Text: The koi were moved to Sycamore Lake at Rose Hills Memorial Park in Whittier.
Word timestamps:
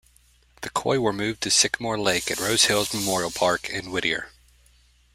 The 0.63 0.71
koi 0.71 0.99
were 0.99 1.13
moved 1.13 1.41
to 1.43 1.51
Sycamore 1.51 1.99
Lake 1.99 2.31
at 2.31 2.39
Rose 2.39 2.65
Hills 2.65 2.91
Memorial 2.91 3.29
Park 3.29 3.69
in 3.69 3.91
Whittier. 3.91 4.31